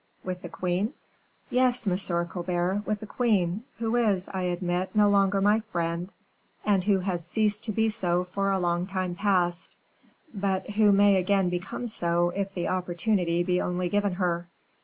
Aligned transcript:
"With 0.23 0.41
the 0.41 0.49
queen?" 0.49 0.95
"Yes, 1.51 1.85
Monsieur 1.85 2.25
Colbert, 2.25 2.81
with 2.87 3.01
the 3.01 3.05
queen, 3.05 3.65
who 3.77 3.95
is, 3.97 4.27
I 4.33 4.41
admit, 4.49 4.95
no 4.95 5.07
longer 5.11 5.41
my 5.41 5.59
friend, 5.71 6.11
and 6.65 6.83
who 6.83 7.01
has 7.01 7.23
ceased 7.23 7.65
to 7.65 7.71
be 7.71 7.87
so 7.89 8.23
for 8.23 8.49
a 8.49 8.57
long 8.57 8.87
time 8.87 9.13
past, 9.13 9.75
but 10.33 10.71
who 10.71 10.91
may 10.91 11.17
again 11.17 11.49
become 11.49 11.85
so 11.85 12.31
if 12.31 12.51
the 12.55 12.67
opportunity 12.69 13.43
be 13.43 13.61
only 13.61 13.89
given 13.89 14.13
her." 14.13 14.47